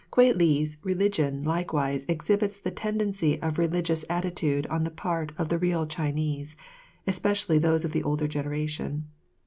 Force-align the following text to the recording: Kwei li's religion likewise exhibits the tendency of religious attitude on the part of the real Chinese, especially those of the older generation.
Kwei 0.09 0.31
li's 0.33 0.77
religion 0.83 1.43
likewise 1.43 2.05
exhibits 2.09 2.57
the 2.57 2.71
tendency 2.71 3.39
of 3.39 3.59
religious 3.59 4.03
attitude 4.09 4.65
on 4.65 4.83
the 4.83 4.89
part 4.89 5.31
of 5.37 5.49
the 5.49 5.59
real 5.59 5.85
Chinese, 5.85 6.55
especially 7.05 7.59
those 7.59 7.85
of 7.85 7.91
the 7.91 8.01
older 8.01 8.27
generation. 8.27 9.05